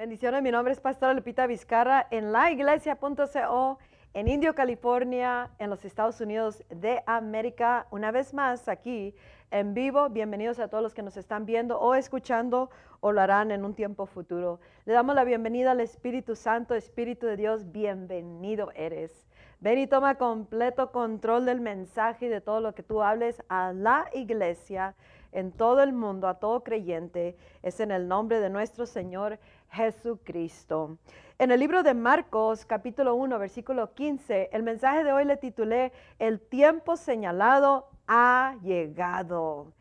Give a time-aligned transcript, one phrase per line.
[0.00, 3.78] Bendiciones, mi nombre es Pastora Lupita Vizcarra en laiglesia.co
[4.14, 7.86] en Indio, California, en los Estados Unidos de América.
[7.90, 9.14] Una vez más aquí
[9.50, 13.50] en vivo, bienvenidos a todos los que nos están viendo o escuchando o lo harán
[13.50, 14.58] en un tiempo futuro.
[14.86, 19.26] Le damos la bienvenida al Espíritu Santo, Espíritu de Dios, bienvenido eres.
[19.60, 23.74] Ven y toma completo control del mensaje y de todo lo que tú hables a
[23.74, 24.94] la iglesia
[25.32, 27.36] en todo el mundo, a todo creyente.
[27.62, 29.38] Es en el nombre de nuestro Señor
[29.70, 30.98] Jesucristo.
[31.38, 35.92] En el libro de Marcos, capítulo 1, versículo 15, el mensaje de hoy le titulé
[36.18, 39.72] El tiempo señalado ha llegado.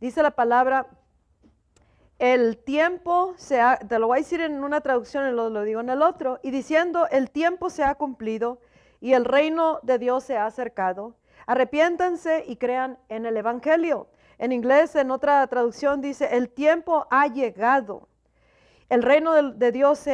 [0.00, 0.86] Dice la palabra,
[2.18, 5.62] el tiempo se ha, te lo voy a decir en una traducción y lo, lo
[5.62, 8.60] digo en el otro, y diciendo, el tiempo se ha cumplido
[9.00, 11.14] y el reino de Dios se ha acercado.
[11.46, 14.08] Arrepiéntanse y crean en el Evangelio.
[14.38, 18.08] En inglés, en otra traducción, dice, el tiempo ha llegado.
[18.88, 20.06] El reino de, Dios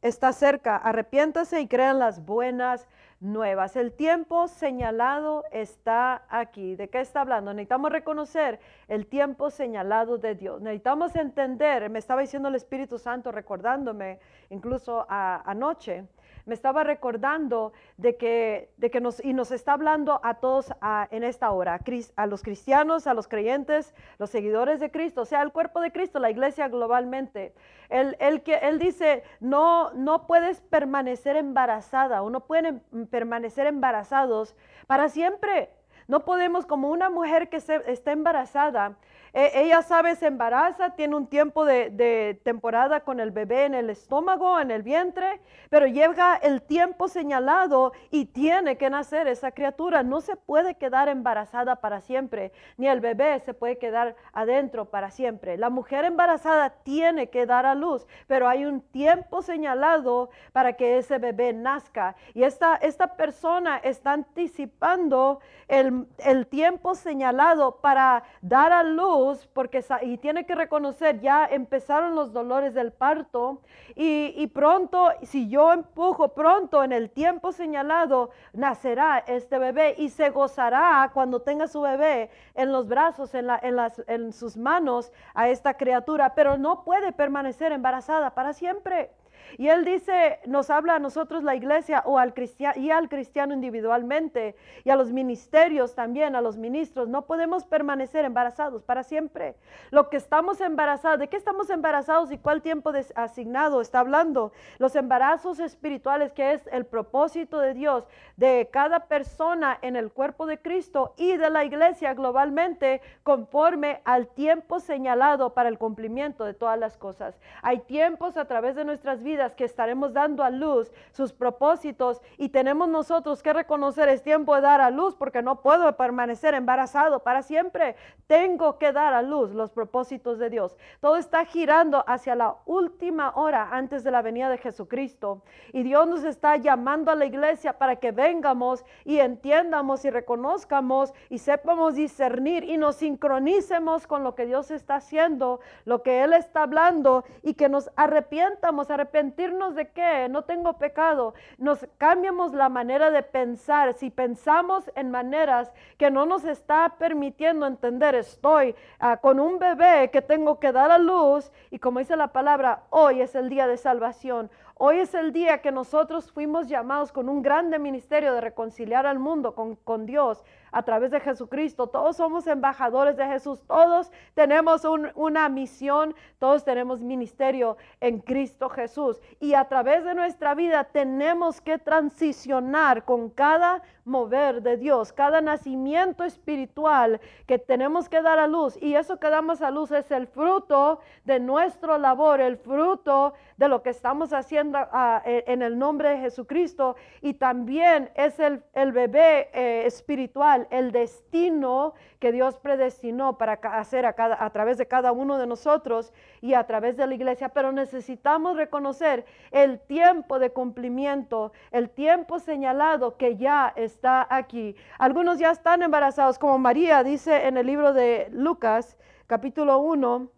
[0.00, 0.76] está cerca.
[0.76, 2.88] Arrepiéntase y crean las buenas
[3.22, 3.76] nuevas.
[3.76, 6.74] El tiempo señalado está aquí.
[6.74, 7.54] ¿De qué está hablando?
[7.54, 10.60] Necesitamos reconocer el tiempo señalado de Dios.
[10.60, 14.18] Necesitamos entender, me estaba diciendo el Espíritu Santo recordándome
[14.50, 16.04] incluso anoche,
[16.46, 20.72] me estaba recordando de que, de que nos, y nos está hablando a todos
[21.10, 21.80] en esta hora,
[22.16, 25.92] a los cristianos, a los creyentes, los seguidores de Cristo, o sea, el cuerpo de
[25.92, 27.54] Cristo, la iglesia globalmente.
[27.88, 34.54] Él, él, él dice, no, no puedes permanecer embarazada o no pueden permanecer embarazados
[34.86, 35.70] para siempre.
[36.08, 38.96] No podemos, como una mujer que se, está embarazada,
[39.32, 43.88] e, ella sabe, se embaraza, tiene un tiempo de, temporada con el bebé en el
[43.88, 50.02] estómago, en el vientre, pero llega el tiempo señalado y tiene que nacer esa criatura.
[50.02, 55.10] No se puede quedar embarazada para siempre, ni el bebé se puede quedar adentro para
[55.10, 55.56] siempre.
[55.56, 60.98] La mujer embarazada tiene que dar a luz, pero hay un tiempo señalado para que
[60.98, 62.16] ese bebé nazca.
[62.34, 69.21] Y esta, esta persona está anticipando el, el tiempo señalado para dar a luz
[69.52, 73.60] porque y tiene que reconocer, ya empezaron los dolores del parto
[73.94, 80.30] y, pronto, si yo empujo pronto en el tiempo señalado, nacerá este bebé y se
[80.30, 85.12] gozará cuando tenga su bebé en los brazos, en, la, en, las, en sus manos
[85.34, 89.10] a esta criatura, pero no puede permanecer embarazada para siempre.
[89.58, 92.32] Y él dice, nos habla a nosotros la iglesia o al
[92.76, 97.08] y al cristiano individualmente y a los ministerios también, a los ministros.
[97.08, 99.54] No podemos permanecer embarazados para siempre.
[99.90, 104.52] Lo que estamos embarazados, ¿de qué estamos embarazados y cuál tiempo asignado está hablando?
[104.78, 110.46] Los embarazos espirituales, que es el propósito de Dios de cada persona en el cuerpo
[110.46, 116.54] de Cristo y de la iglesia globalmente conforme al tiempo señalado para el cumplimiento de
[116.54, 117.38] todas las cosas.
[117.62, 122.50] Hay tiempos a través de nuestras vidas que estaremos dando a luz sus propósitos y
[122.50, 127.22] tenemos nosotros que reconocer es tiempo de dar a luz porque no puedo permanecer embarazado
[127.22, 127.96] para siempre.
[128.26, 130.76] Tengo que dar a luz los propósitos de Dios.
[131.00, 136.06] Todo está girando hacia la última hora antes de la venida de Jesucristo y Dios
[136.06, 141.94] nos está llamando a la iglesia para que vengamos y entiendamos y reconozcamos y sepamos
[141.94, 147.24] discernir y nos sincronicemos con lo que Dios está haciendo, lo que Él está hablando
[147.42, 148.90] y que nos arrepientamos,
[149.22, 151.34] arrepentimos de que no tengo pecado.
[151.58, 153.94] Nos cambiamos la manera de pensar.
[153.94, 160.10] Si pensamos en maneras que no nos está permitiendo entender, estoy ah, con un bebé
[160.10, 163.66] que tengo que dar a luz y como dice la palabra, hoy es el día
[163.66, 164.50] de salvación.
[164.74, 169.20] Hoy es el día que nosotros fuimos llamados con un grande ministerio de reconciliar al
[169.20, 171.86] mundo con, con Dios a través de Jesucristo.
[171.86, 173.62] Todos somos embajadores de Jesús.
[173.66, 174.82] Todos tenemos
[175.14, 176.14] una misión.
[176.38, 179.20] Todos tenemos ministerio en Cristo Jesús.
[179.38, 185.40] Y a través de nuestra vida tenemos que transicionar con cada mover de Dios, cada
[185.40, 188.76] nacimiento espiritual que tenemos que dar a luz.
[188.80, 193.68] Y eso que damos a luz es el fruto de nuestro labor, el fruto de
[193.68, 196.96] lo que estamos haciendo ah, e, en el nombre de Jesucristo.
[197.20, 198.62] Y también es el,
[198.92, 204.86] bebé eh, espiritual, el destino que Dios predestinó para hacer a, cada, a través de
[204.86, 207.50] cada uno de nosotros y a través de la iglesia.
[207.50, 214.74] Pero necesitamos reconocer el tiempo de cumplimiento, el tiempo señalado que ya es está aquí.
[214.98, 220.28] Algunos ya están embarazados, como María dice en el libro de Lucas, capítulo 1,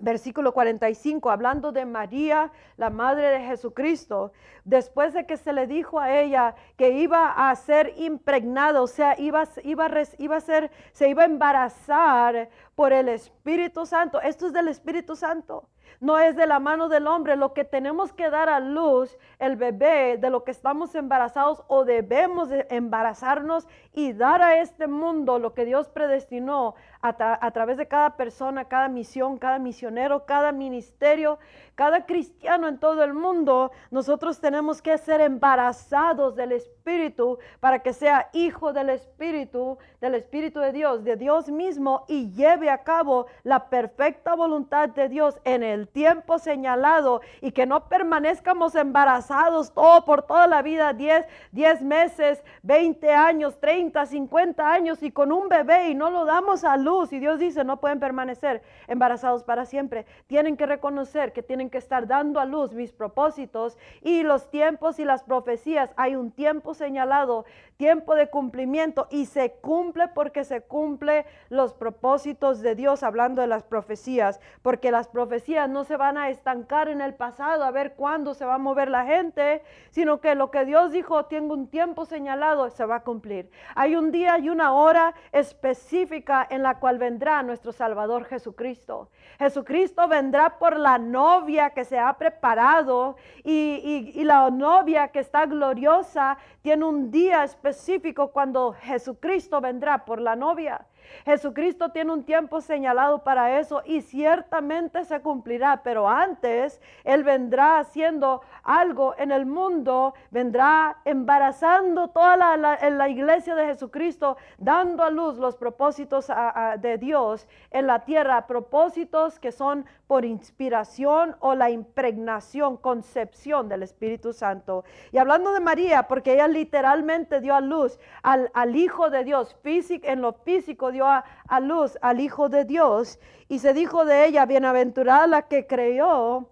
[0.00, 4.32] versículo 45, hablando de María, la madre de Jesucristo,
[4.64, 9.18] después de que se le dijo a ella que iba a ser impregnada, o sea,
[9.18, 9.88] iba, iba,
[10.18, 14.20] iba a ser, se iba a embarazar por el Espíritu Santo.
[14.20, 15.68] Esto es del Espíritu Santo.
[16.00, 17.36] no es de la mano del hombre.
[17.36, 21.84] Lo que tenemos que dar a luz, el bebé, de lo que estamos embarazados o
[21.84, 26.74] debemos embarazarnos y dar a este mundo lo que Dios predestinó
[27.06, 31.38] a, través de cada persona, cada misión, cada misionero, cada ministerio,
[31.74, 37.92] cada cristiano en todo el mundo, nosotros tenemos que ser embarazados del Espíritu para que
[37.92, 43.26] sea hijo del Espíritu, del Espíritu de Dios, de Dios mismo y lleve a cabo
[43.42, 50.06] la perfecta voluntad de Dios en el tiempo señalado y que no permanezcamos embarazados todo
[50.06, 55.50] por toda la vida, 10, 10 meses, 20 años, 30, 50 años y con un
[55.50, 59.64] bebé y no lo damos a luz y Dios dice, no pueden permanecer embarazados para
[59.64, 60.06] siempre.
[60.26, 64.98] Tienen que reconocer que tienen que estar dando a luz mis propósitos y los tiempos
[64.98, 65.90] y las profecías.
[65.96, 67.44] Hay un tiempo señalado,
[67.76, 73.48] tiempo de cumplimiento y se cumple porque se cumple los propósitos de Dios hablando de
[73.48, 77.94] las profecías, porque las profecías no se van a estancar en el pasado a ver
[77.94, 81.68] cuándo se va a mover la gente, sino que lo que Dios dijo, tengo un
[81.68, 83.50] tiempo señalado, se va a cumplir.
[83.74, 89.08] Hay un día y una hora específica en la cual vendrá nuestro Salvador Jesucristo.
[89.38, 95.46] Jesucristo vendrá por la novia que se ha preparado y, y la novia que está
[95.46, 100.84] gloriosa tiene un día específico cuando Jesucristo vendrá por la novia.
[101.24, 107.78] Jesucristo tiene un tiempo señalado para eso y ciertamente se cumplirá, pero antes Él vendrá
[107.78, 115.10] haciendo algo en el mundo, vendrá embarazando toda la, la iglesia de Jesucristo, dando a
[115.10, 116.30] luz los propósitos
[116.78, 123.82] de Dios en la tierra, propósitos que son por inspiración o la impregnación, concepción del
[123.82, 124.84] Espíritu Santo.
[125.12, 129.54] Y hablando de María, porque ella literalmente dio a luz al, al Hijo de Dios,
[129.62, 131.24] físico, en lo físico dio a,
[131.60, 133.18] luz al Hijo de Dios
[133.48, 136.48] y se dijo de ella, bienaventurada la que creyó,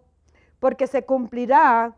[0.59, 1.95] porque se cumplirá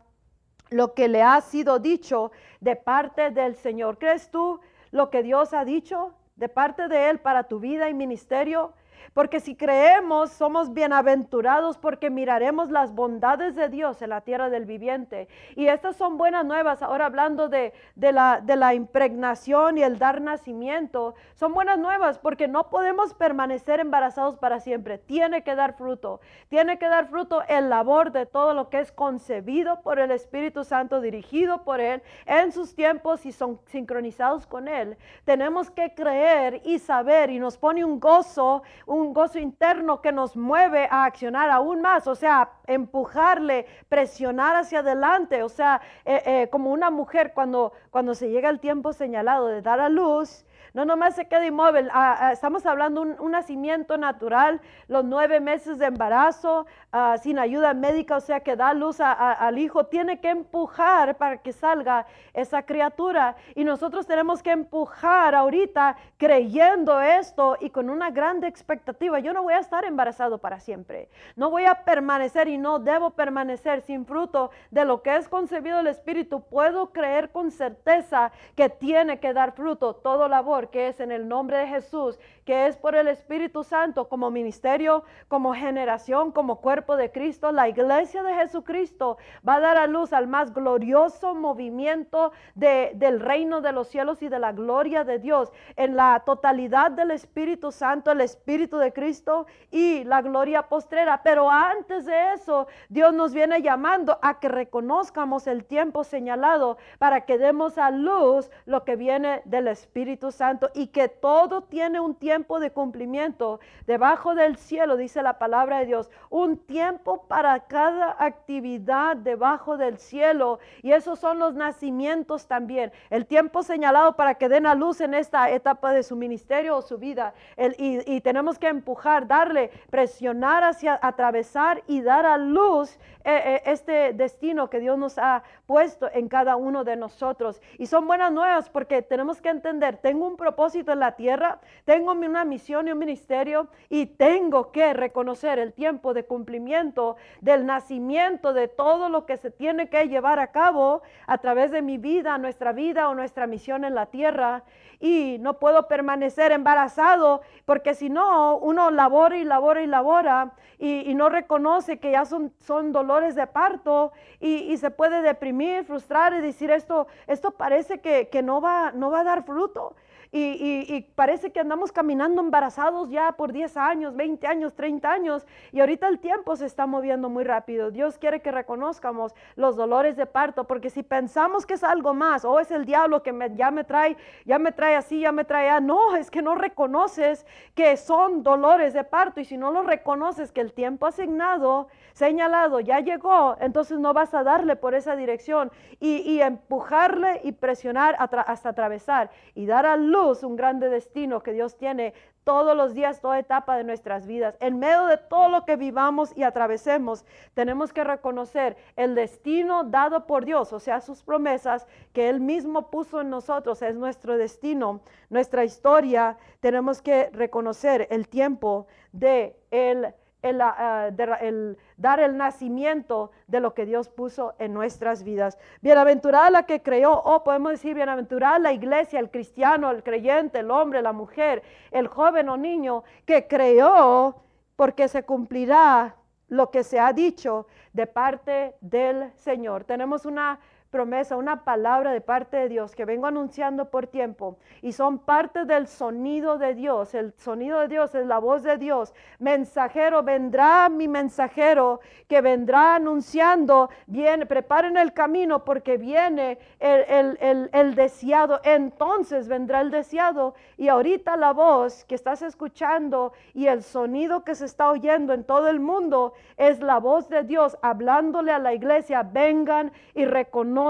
[0.69, 2.31] lo que le ha sido dicho
[2.61, 3.97] de parte del Señor.
[3.97, 4.59] ¿Crees tú
[4.91, 8.73] lo que Dios ha dicho de parte de Él para tu vida y ministerio?
[9.13, 14.65] Porque si creemos, somos bienaventurados porque miraremos las bondades de Dios en la tierra del
[14.65, 15.27] viviente.
[15.55, 16.81] Y estas son buenas nuevas.
[16.81, 22.47] Ahora hablando de, la, de la impregnación y el dar nacimiento, son buenas nuevas porque
[22.47, 24.97] no podemos permanecer embarazados para siempre.
[24.97, 26.19] Tiene que dar fruto.
[26.49, 30.63] Tiene que dar fruto el labor de todo lo que es concebido por el Espíritu
[30.63, 34.97] Santo, dirigido por Él en sus tiempos y son sincronizados con Él.
[35.25, 40.11] Tenemos que creer y saber y nos pone un gozo, un un gozo interno que
[40.11, 46.23] nos mueve a accionar aún más, o sea, empujarle, presionar hacia adelante, o sea, eh,
[46.25, 50.45] eh, como una mujer cuando, cuando se llega el tiempo señalado de dar a luz,
[50.75, 51.89] no nomás se queda inmóvil.
[51.93, 57.39] Ah, ah, estamos hablando de un, nacimiento natural, los nueve meses de embarazo, ah, sin
[57.39, 59.85] ayuda médica, o sea, que da luz al hijo.
[59.85, 63.37] Tiene que empujar para que salga esa criatura.
[63.55, 69.19] Y nosotros tenemos que empujar ahorita creyendo esto y con una grande expectativa.
[69.19, 71.07] Yo no voy a estar embarazado para siempre.
[71.37, 75.79] No voy a permanecer y no debo permanecer sin fruto de lo que es concebido
[75.79, 76.41] el Espíritu.
[76.41, 81.27] Puedo creer con certeza que tiene que dar fruto todo labor que es en el
[81.27, 86.95] nombre de Jesús, que es por el Espíritu Santo como ministerio, como generación, como cuerpo
[86.95, 87.51] de Cristo.
[87.51, 89.17] La iglesia de Jesucristo
[89.47, 94.29] va a dar a luz al más glorioso movimiento del reino de los cielos y
[94.29, 99.47] de la gloria de Dios en la totalidad del Espíritu Santo, el Espíritu de Cristo
[99.71, 101.21] y la gloria postrera.
[101.23, 107.21] Pero antes de eso, Dios nos viene llamando a que reconozcamos el tiempo señalado para
[107.21, 112.15] que demos a luz lo que viene del Espíritu Santo y que todo tiene un
[112.15, 113.59] tiempo de cumplimiento.
[113.87, 119.97] Debajo del cielo, dice la palabra de Dios, un tiempo para cada actividad debajo del
[119.97, 120.59] cielo.
[120.81, 122.91] Y esos son los nacimientos también.
[123.09, 126.81] El tiempo señalado para que den a luz en esta etapa de su ministerio o
[126.81, 127.33] su vida.
[127.77, 132.97] y, tenemos que empujar, darle, presionar hacia atravesar y dar a luz
[133.27, 137.59] eh, eh, este destino que Dios nos ha puesto en cada uno de nosotros.
[137.79, 142.11] Y son buenas nuevas porque tenemos que entender, tengo un propósito en la tierra, tengo
[142.11, 148.53] una misión y un ministerio y tengo que reconocer el tiempo de cumplimiento del nacimiento
[148.53, 152.37] de todo lo que se tiene que llevar a cabo a través de mi vida,
[152.37, 154.61] nuestra vida o nuestra misión en la tierra.
[154.99, 161.13] Y no puedo permanecer embarazado porque si no, uno labora y labora y labora y,
[161.15, 166.41] no reconoce que ya son, son dolores de parto y, se puede deprimir, frustrar y
[166.41, 169.95] decir esto, esto parece que, que no, va, no va a dar fruto.
[170.31, 175.79] Y, parece que andamos caminando embarazados ya por 10 años, 20 años, 30 años y
[175.79, 177.91] ahorita el tiempo se está moviendo muy rápido.
[177.91, 182.45] Dios quiere que reconozcamos los dolores de parto porque si pensamos que es algo más
[182.45, 185.69] o es el diablo que ya me trae, ya me trae así, ya me trae,
[185.69, 189.83] ah, no, es que no reconoces que son dolores de parto y si no lo
[189.83, 195.15] reconoces que el tiempo asignado, señalado, ya llegó, entonces no vas a darle por esa
[195.15, 201.51] dirección y, empujarle y presionar hasta atravesar y dar a luz un grande destino que
[201.51, 202.13] Dios tiene
[202.45, 204.55] todos los días, toda etapa de nuestras vidas.
[204.61, 210.25] En medio de todo lo que vivamos y atravesemos, tenemos que reconocer el destino dado
[210.25, 215.01] por Dios, o sea, sus promesas que Él mismo puso en nosotros, es nuestro destino,
[215.29, 216.37] nuestra historia.
[216.61, 220.13] Tenemos que reconocer el tiempo de el
[220.47, 221.09] Ah,
[221.41, 225.57] el, dar el nacimiento de lo que Dios puso en nuestras vidas.
[225.81, 230.69] Bienaventurada la que creó, o podemos decir bienaventurada la iglesia, el cristiano, el creyente, el
[230.69, 234.43] hombre, la mujer, el joven o niño que creó
[234.75, 236.15] porque se cumplirá
[236.47, 239.83] lo que se ha dicho de parte del Señor.
[239.83, 240.59] Tenemos una
[240.95, 245.65] promesa, una palabra de parte de Dios que vengo anunciando por tiempo y son parte
[245.65, 247.13] del sonido de Dios.
[247.13, 249.13] El sonido de Dios es la voz de Dios.
[249.39, 251.99] Mensajero, vendrá mi mensajero
[252.29, 258.61] que vendrá anunciando, viene, preparen el camino porque viene el, el, el deseado.
[258.63, 264.55] Entonces vendrá el deseado y ahorita la voz que estás escuchando y el sonido que
[264.55, 268.73] se está oyendo en todo el mundo es la voz de Dios hablándole a la
[268.73, 270.84] iglesia, vengan y reconozcan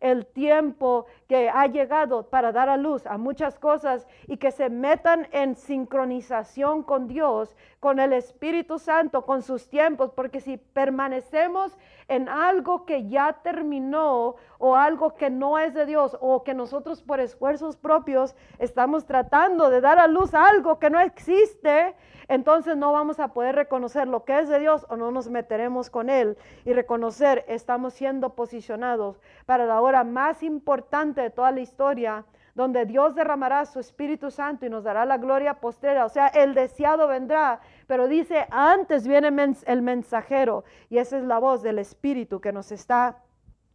[0.00, 4.70] el tiempo que ha llegado para dar a luz a muchas cosas y que se
[4.70, 11.76] metan en sincronización con Dios, con el Espíritu Santo, con sus tiempos, porque si permanecemos
[12.08, 17.02] en algo que ya terminó o algo que no es de Dios o que nosotros
[17.02, 21.94] por esfuerzos propios estamos tratando de dar a luz algo que no existe,
[22.28, 25.90] entonces no vamos a poder reconocer lo que es de Dios o no nos meteremos
[25.90, 31.60] con Él y reconocer estamos siendo posicionados para la hora más importante de toda la
[31.60, 36.04] historia, donde Dios derramará su Espíritu Santo y nos dará la gloria postrera.
[36.04, 39.28] O sea, el deseado vendrá, pero dice, antes viene
[39.66, 43.23] el mensajero y esa es la voz del Espíritu que nos está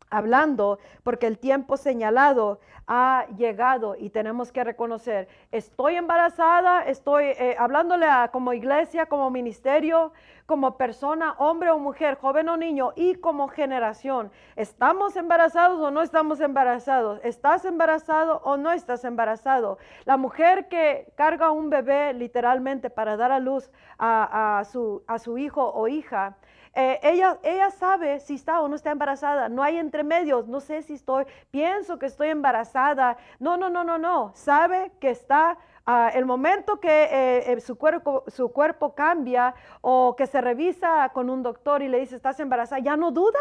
[0.09, 7.55] hablando porque el tiempo señalado ha llegado y tenemos que reconocer, estoy embarazada, estoy eh,
[7.59, 10.11] hablándole a, como iglesia, como ministerio,
[10.47, 14.31] como persona, hombre o mujer, joven o niño y como generación.
[14.55, 17.19] ¿Estamos embarazados o no estamos embarazados?
[17.23, 19.77] ¿Estás embarazado o no estás embarazado?
[20.05, 25.37] La mujer que carga un bebé literalmente para dar a luz a, su, a su
[25.37, 26.37] hijo o hija,
[26.79, 29.49] eh, ella, ella sabe si está o no está embarazada.
[29.49, 30.47] No hay entremedios.
[30.47, 33.17] No sé si estoy, pienso que estoy embarazada.
[33.37, 34.31] No, no, no, no, no.
[34.33, 35.57] Sabe que está
[35.91, 41.09] Ah, el momento que eh, eh, su, cuerpo, su cuerpo cambia o que se revisa
[41.13, 43.39] con un doctor y le dice estás embarazada, ya no duda,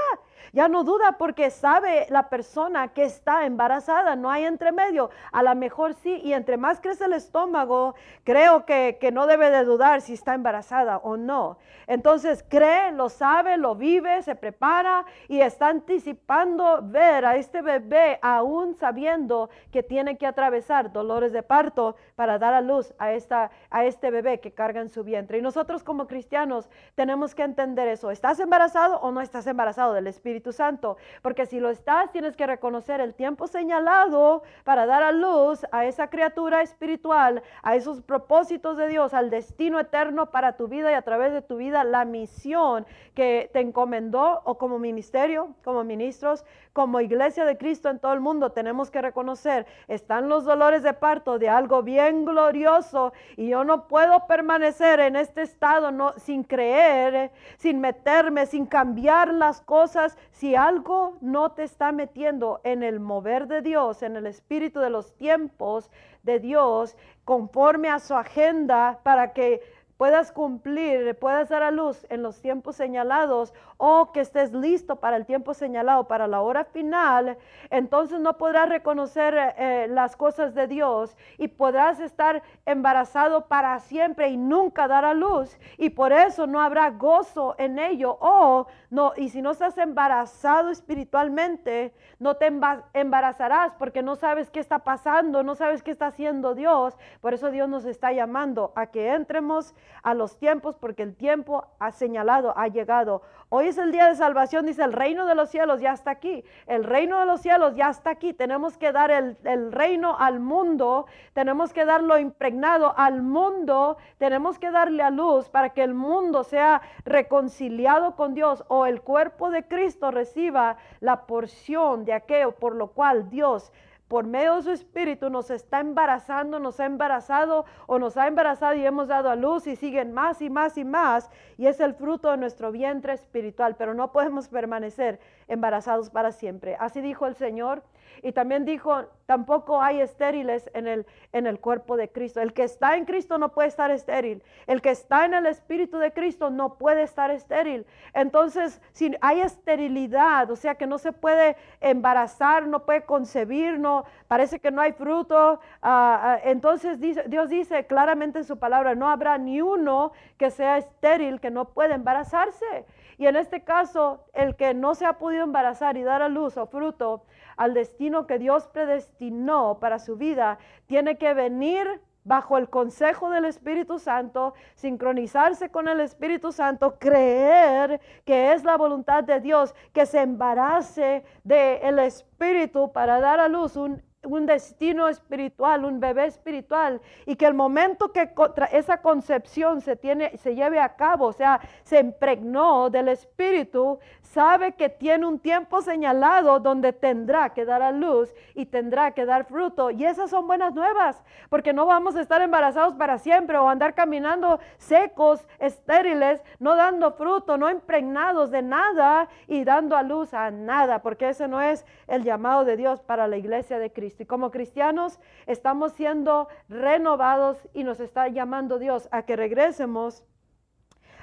[0.54, 5.10] ya no duda porque sabe la persona que está embarazada, no hay entremedio.
[5.30, 9.50] A lo mejor sí, y entre más crece el estómago, creo que, que no debe
[9.50, 11.58] de dudar si está embarazada o no.
[11.86, 18.18] Entonces cree, lo sabe, lo vive, se prepara y está anticipando ver a este bebé
[18.22, 23.50] aún sabiendo que tiene que atravesar dolores de parto para dar a luz a, esta,
[23.70, 25.38] a este bebé que carga en su vientre.
[25.38, 28.10] Y nosotros como cristianos tenemos que entender eso.
[28.10, 30.96] ¿Estás embarazado o no estás embarazado del Espíritu Santo?
[31.22, 35.84] Porque si lo estás, tienes que reconocer el tiempo señalado para dar a luz a
[35.84, 40.94] esa criatura espiritual, a esos propósitos de Dios, al destino eterno para tu vida y
[40.94, 46.44] a través de tu vida la misión que te encomendó o como ministerio, como ministros,
[46.72, 48.52] como iglesia de Cristo en todo el mundo.
[48.52, 53.88] Tenemos que reconocer, están los dolores de parto de algo bien glorioso y yo no
[53.88, 60.16] puedo permanecer en este estado no, sin creer, sin meterme, sin cambiar las cosas.
[60.30, 64.90] Si algo no te está metiendo en el mover de Dios, en el espíritu de
[64.90, 65.90] los tiempos
[66.22, 69.60] de Dios, conforme a su agenda para que
[69.98, 75.16] puedas cumplir, puedas dar a luz en los tiempos señalados o que estés listo para
[75.16, 77.36] el tiempo señalado, para la hora final,
[77.70, 84.28] entonces no podrás reconocer eh, las cosas de Dios y podrás estar embarazado para siempre
[84.28, 89.12] y nunca dar a luz y por eso no habrá gozo en ello o no
[89.16, 92.52] y si no estás embarazado espiritualmente no te
[92.94, 97.50] embarazarás porque no sabes qué está pasando, no sabes qué está haciendo Dios, por eso
[97.50, 102.56] Dios nos está llamando a que entremos a los tiempos porque el tiempo ha señalado,
[102.56, 103.22] ha llegado.
[103.50, 106.44] Hoy es el día de salvación, dice el reino de los cielos ya está aquí.
[106.66, 108.34] El reino de los cielos ya está aquí.
[108.34, 114.58] Tenemos que dar el, el reino al mundo, tenemos que darlo impregnado al mundo, tenemos
[114.58, 119.50] que darle a luz para que el mundo sea reconciliado con Dios o el cuerpo
[119.50, 123.72] de Cristo reciba la porción de aquello por lo cual Dios
[124.08, 128.74] por medio de su espíritu nos está embarazando, nos ha embarazado o nos ha embarazado
[128.74, 131.94] y hemos dado a luz y siguen más y más y más y es el
[131.94, 136.76] fruto de nuestro vientre espiritual, pero no podemos permanecer embarazados para siempre.
[136.80, 137.82] Así dijo el Señor
[138.22, 142.40] y también dijo, tampoco hay estériles en el, en el cuerpo de Cristo.
[142.40, 144.42] El que está en Cristo no puede estar estéril.
[144.66, 147.86] El que está en el Espíritu de Cristo no puede estar estéril.
[148.14, 154.04] Entonces, si hay esterilidad, o sea que no se puede embarazar, no puede concebir, no,
[154.28, 159.08] parece que no hay fruto, ah, ah, entonces Dios dice claramente en su palabra, no
[159.08, 162.86] habrá ni uno que sea estéril, que no pueda embarazarse.
[163.18, 166.56] Y en este caso, el que no se ha podido embarazar y dar a luz
[166.56, 167.24] o fruto
[167.58, 173.46] al destino que Dios predestinó para su vida, tiene que venir bajo el consejo del
[173.46, 180.06] Espíritu Santo, sincronizarse con el Espíritu Santo, creer que es la voluntad de Dios, que
[180.06, 187.00] se embarace del Espíritu para dar a luz un un destino espiritual, un bebé espiritual,
[187.24, 188.30] y que el momento que
[188.72, 194.72] esa concepción se, tiene, se lleve a cabo, o sea, se impregnó del espíritu, sabe
[194.72, 199.46] que tiene un tiempo señalado donde tendrá que dar a luz y tendrá que dar
[199.46, 199.90] fruto.
[199.90, 203.94] Y esas son buenas nuevas, porque no vamos a estar embarazados para siempre o andar
[203.94, 210.50] caminando secos, estériles, no dando fruto, no impregnados de nada y dando a luz a
[210.50, 214.17] nada, porque ese no es el llamado de Dios para la iglesia de Cristo.
[214.20, 220.24] Y como cristianos estamos siendo renovados y nos está llamando Dios a que regresemos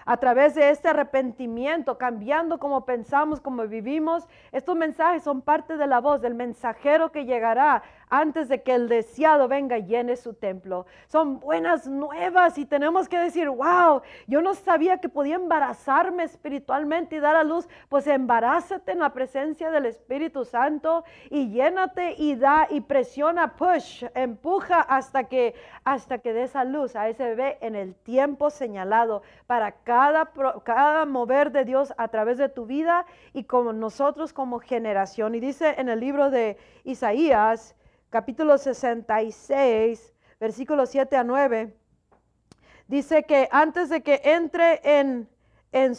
[0.06, 4.28] a través de este arrepentimiento, cambiando como pensamos, como vivimos.
[4.52, 8.88] Estos mensajes son parte de la voz del mensajero que llegará antes de que el
[8.88, 10.86] deseado venga y llene su templo.
[11.08, 17.16] Son buenas nuevas y tenemos que decir, wow, yo no sabía que podía embarazarme espiritualmente
[17.16, 17.68] y dar a luz.
[17.90, 24.06] Pues embarázate en la presencia del Espíritu Santo y llénate y da y presiona, push,
[24.14, 29.22] empuja hasta que hasta que des a luz a ese bebé en el tiempo señalado
[29.46, 30.32] para cada,
[30.64, 35.36] cada mover de Dios a través de tu vida y como nosotros como generación.
[35.36, 37.76] Y dice en el libro de Isaías,
[38.16, 41.76] capítulo 66, versículos 7 a 9,
[42.88, 45.28] dice que antes de que entre en,
[45.74, 45.92] en,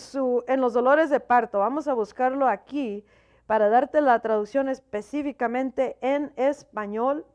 [0.48, 3.04] en los dolores de parto, vamos a buscarlo aquí
[3.46, 7.26] para darte la traducción específicamente en español,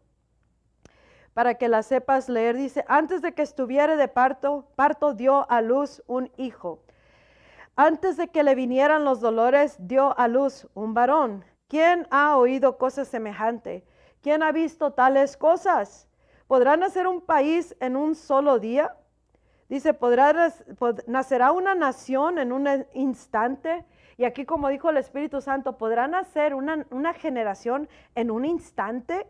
[1.36, 2.58] para que la sepas leer.
[2.58, 6.84] Dice, antes de que estuviera de parto, parto dio a luz un hijo.
[7.76, 11.46] Antes de que le vinieran los dolores, dio a luz un varón.
[11.68, 13.84] ¿Quién ha oído cosas semejantes?
[14.22, 16.08] ¿Quién ha visto tales cosas?
[16.48, 18.96] ¿Podrá nacer un país en un solo día?
[19.68, 20.54] Dice, ¿podrá,
[21.08, 23.86] nacerá una nación en un instante?
[24.18, 29.26] Y aquí, como dijo el Espíritu Santo, ¿podrá nacer una, una generación en un instante?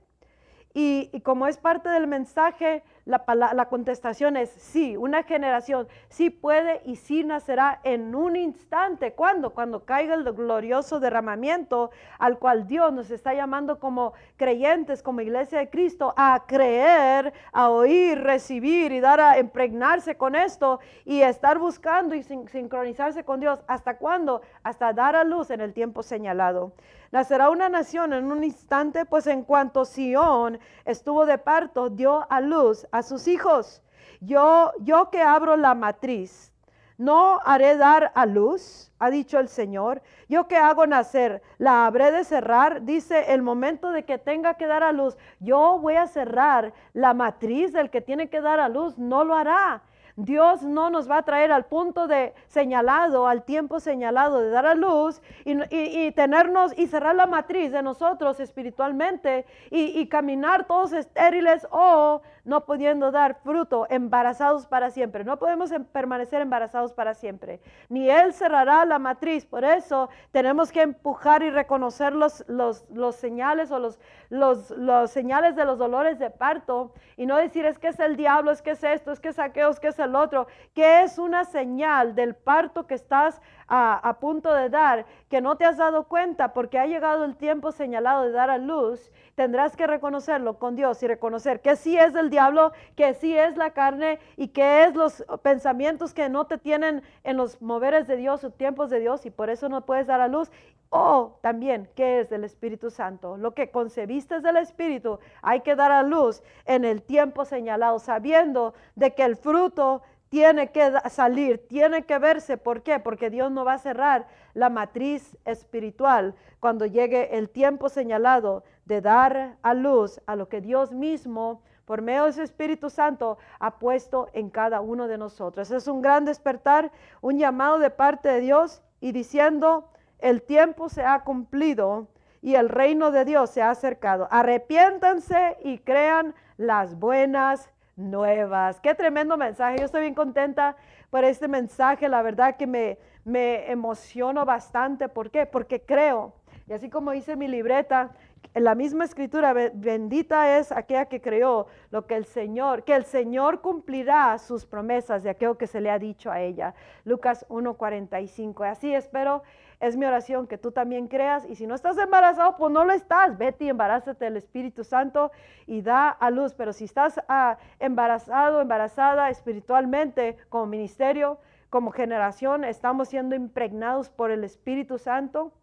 [0.73, 6.95] Y, como es parte del mensaje, la, contestación es sí, una generación sí puede y
[6.95, 9.13] sí nacerá en un instante.
[9.13, 9.49] ¿Cuándo?
[9.49, 15.60] Cuando caiga el glorioso derramamiento al cual Dios nos está llamando como creyentes, como iglesia
[15.60, 21.60] de Cristo, a creer, a oír, recibir y dar a impregnarse con esto y estar
[21.60, 23.60] buscando y sincronizarse con Dios.
[23.67, 24.41] ¿Hasta cuándo?
[24.63, 26.71] Hasta dar a luz en el tiempo señalado.
[27.12, 32.39] Nacerá una nación en un instante, pues en cuanto Sión estuvo de parto, dio a
[32.39, 33.82] luz a sus hijos.
[34.21, 36.54] Yo, yo que abro la matriz,
[36.97, 40.04] no haré dar a luz, ha dicho el Señor.
[40.30, 42.84] Yo que hago nacer, la habré de cerrar.
[42.84, 47.15] Dice, el momento de que tenga que dar a luz, yo voy a cerrar la
[47.15, 49.82] matriz del que tiene que dar a luz, no lo hará.
[50.15, 54.65] Dios no nos va a traer al punto de señalado, al tiempo señalado de dar
[54.65, 60.93] a luz y, tenernos y cerrar la matriz de nosotros espiritualmente y, y, caminar todos
[60.93, 65.23] estériles o no pudiendo dar fruto, embarazados para siempre.
[65.23, 67.60] No podemos em, permanecer embarazados para siempre.
[67.89, 69.45] Ni Él cerrará la matriz.
[69.45, 73.99] Por eso tenemos que empujar y reconocer los, los, los señales o los,
[74.30, 78.15] los, los señales de los dolores de parto y no decir es que es el
[78.15, 81.04] diablo, es que es esto, es que es aquello, es que es el otro, que
[81.04, 83.41] es una señal del parto que estás
[83.73, 87.71] a, punto de dar, que no te has dado cuenta porque ha llegado el tiempo
[87.71, 92.12] señalado de dar a luz, tendrás que reconocerlo con Dios y reconocer que sí es
[92.12, 96.57] del diablo, que sí es la carne y que es los pensamientos que no te
[96.57, 100.07] tienen en los moveres de Dios o tiempos de Dios y por eso no puedes
[100.07, 100.49] dar a luz.
[100.89, 103.37] O también, ¿qué es del Espíritu Santo?
[103.37, 108.73] Lo que concebiste del Espíritu, hay que dar a luz en el tiempo señalado, sabiendo
[108.95, 112.57] de que el fruto tiene que salir, tiene que verse.
[112.57, 112.99] ¿Por qué?
[112.99, 119.01] Porque Dios no va a cerrar la matriz espiritual cuando llegue el tiempo señalado de
[119.01, 121.61] dar a luz a lo que Dios mismo,
[121.91, 125.69] por medio de su Espíritu Santo, ha puesto en cada uno de nosotros.
[125.71, 131.04] Es un gran despertar, un llamado de parte de Dios y diciendo, el tiempo se
[131.04, 132.08] ha cumplido
[132.41, 134.30] y el reino de Dios se ha acercado.
[134.32, 138.80] Arrepiéntanse y crean las buenas nuevas.
[138.80, 139.80] Qué tremendo mensaje.
[139.80, 140.77] Yo estoy bien contenta
[141.10, 142.08] por este mensaje.
[142.08, 145.10] La verdad que me, me emociono bastante.
[145.10, 145.45] ¿Por qué?
[145.45, 146.32] Porque creo,
[146.67, 148.12] y así como dice mi libreta,
[148.54, 153.06] en la misma escritura, bendita es aquella que creó lo que el Señor, que el
[153.06, 156.73] Señor cumplirá sus promesas de aquello que se le ha dicho a ella.
[157.06, 158.69] Lucas 1.45.
[158.69, 159.43] Así espero
[159.80, 161.45] es mi oración que tú también creas.
[161.49, 163.38] Y si no estás embarazado, pues no lo estás.
[163.38, 165.32] Vete y embarázate del Espíritu Santo
[165.65, 166.54] y da a luz.
[166.54, 174.30] Pero si estás ah, embarazado, embarazada espiritualmente, como ministerio, como generación, estamos siendo impregnados por
[174.30, 175.54] el Espíritu Santo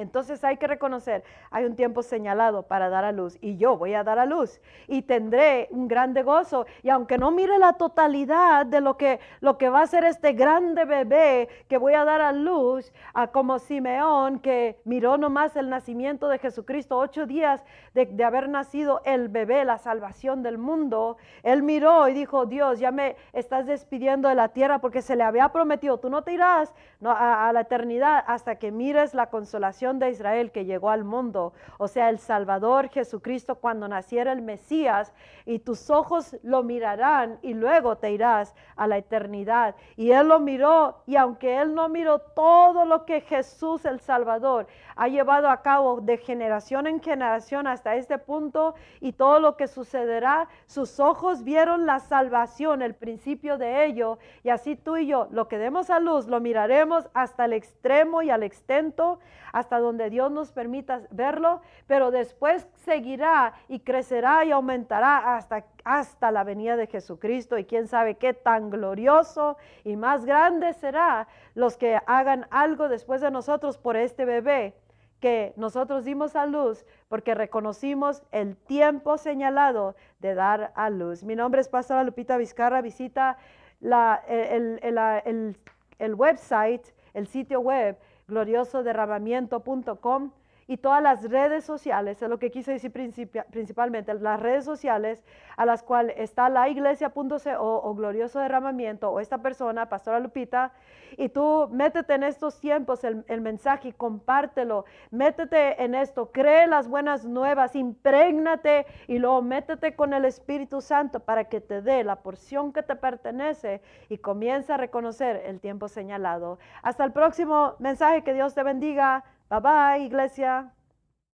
[0.00, 3.94] entonces hay que reconocer, hay un tiempo señalado para dar a luz y yo voy
[3.94, 6.66] a dar a luz y tendré un grande gozo.
[6.82, 10.32] Y aunque no mire la totalidad de lo que, lo que va a ser este
[10.32, 15.68] grande bebé que voy a dar a luz, a como Simeón que miró nomás el
[15.68, 17.62] nacimiento de Jesucristo, ocho días
[17.94, 22.78] de, de haber nacido el bebé, la salvación del mundo, él miró y dijo, Dios,
[22.78, 26.32] ya me estás despidiendo de la tierra porque se le había prometido, tú no te
[26.32, 26.72] irás
[27.04, 31.88] a la eternidad hasta que mires la consolación de Israel que llegó al mundo, o
[31.88, 35.12] sea, el Salvador Jesucristo cuando naciera el Mesías,
[35.46, 39.74] y tus ojos lo mirarán y luego te irás a la eternidad.
[39.96, 44.66] Y él lo miró, y aunque él no miró todo lo que Jesús el Salvador
[44.96, 49.66] ha llevado a cabo de generación en generación hasta este punto y todo lo que
[49.66, 55.28] sucederá, sus ojos vieron la salvación, el principio de ello, y así tú y yo,
[55.30, 59.18] lo que demos a luz, lo miraremos hasta el extremo y al extento,
[59.52, 66.30] hasta donde Dios nos permita verlo, pero después seguirá y crecerá y aumentará hasta, hasta
[66.30, 71.76] la venida de Jesucristo y quién sabe qué tan glorioso y más grande será los
[71.76, 74.74] que hagan algo después de nosotros por este bebé
[75.20, 81.22] que nosotros dimos a luz porque reconocimos el tiempo señalado de dar a luz.
[81.22, 82.80] Mi nombre es Pastora Lupita Vizcarra.
[82.80, 83.36] Visita
[83.80, 85.56] la, el, el,
[85.98, 87.98] el website, el sitio web
[88.30, 90.39] gloriosoderramamiento.com
[90.70, 95.24] y todas las redes sociales, es lo que quise decir principalmente, las redes sociales
[95.56, 97.20] a las cuales está la iglesia.co
[97.58, 100.70] o glorioso derramamiento o esta persona, Pastora Lupita,
[101.16, 106.68] y tú métete en estos tiempos el, el mensaje y compártelo, métete en esto, cree
[106.68, 112.04] las buenas nuevas, imprégnate y luego métete con el Espíritu Santo para que te dé
[112.04, 116.60] la porción que te pertenece y comienza a reconocer el tiempo señalado.
[116.84, 119.24] Hasta el próximo mensaje, que Dios te bendiga.
[119.50, 120.72] Bye bye, iglesia.